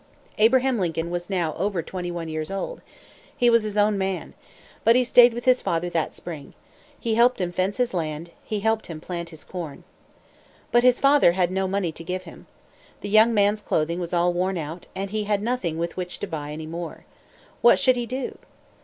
[0.39, 2.81] Abraham Lincoln was now over twenty one years old.
[3.37, 4.33] He was his own man.
[4.83, 6.55] But he stayed with his father that spring.
[6.99, 9.83] He helped him fence his land; he helped him plant his corn.
[10.71, 12.47] But his father had no money to give him.
[13.01, 16.25] The young man's clothing was all worn out, and he had nothing with which to
[16.27, 17.05] buy any more.
[17.61, 18.39] What should he do?